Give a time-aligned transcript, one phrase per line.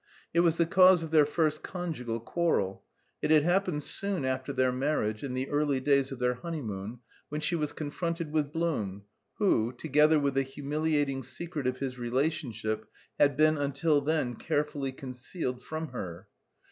[0.33, 2.83] It was the cause of their first conjugal quarrel.
[3.21, 7.39] It had happened soon after their marriage, in the early days of their honeymoon, when
[7.39, 9.03] she was confronted with Blum,
[9.35, 12.87] who, together with the humiliating secret of his relationship,
[13.19, 16.27] had been until then carefully concealed from her.